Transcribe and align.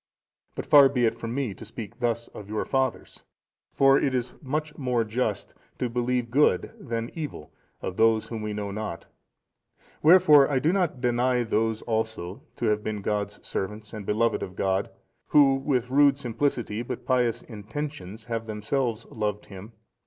But 0.55 0.65
far 0.65 0.89
be 0.89 1.05
it 1.05 1.13
from 1.13 1.35
me 1.35 1.53
to 1.53 1.63
speak 1.63 1.99
thus 1.99 2.27
of 2.29 2.49
your 2.49 2.65
fathers, 2.65 3.21
for 3.71 3.99
it 3.99 4.15
is 4.15 4.33
much 4.41 4.75
more 4.75 5.03
just 5.03 5.53
to 5.77 5.91
believe 5.91 6.31
good 6.31 6.71
than 6.79 7.11
evil 7.13 7.53
of 7.83 7.97
those 7.97 8.25
whom 8.27 8.41
we 8.41 8.51
know 8.51 8.71
not. 8.71 9.05
Wherefore 10.01 10.49
I 10.49 10.57
do 10.57 10.73
not 10.73 11.01
deny 11.01 11.43
those 11.43 11.83
also 11.83 12.41
to 12.55 12.65
have 12.65 12.83
been 12.83 13.03
God's 13.03 13.39
servants, 13.47 13.93
and 13.93 14.03
beloved 14.03 14.41
of 14.41 14.55
God, 14.55 14.89
who 15.27 15.53
with 15.57 15.91
rude 15.91 16.17
simplicity, 16.17 16.81
but 16.81 17.05
pious 17.05 17.43
intentions, 17.43 18.23
have 18.23 18.47
themselves 18.47 19.05
loved 19.05 19.45
Him. 19.45 19.71